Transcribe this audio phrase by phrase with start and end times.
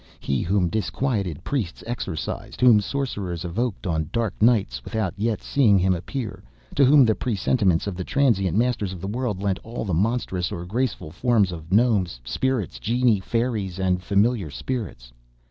[0.19, 5.93] He whom disquieted priests exorcised, whom sorcerers evoked on dark nights, without yet seeing him
[5.93, 6.41] appear,
[6.73, 10.51] to whom the presentiments of the transient masters of the world lent all the monstrous
[10.51, 15.11] or graceful forms of gnomes, spirits, genii, fairies, and familiar spirits.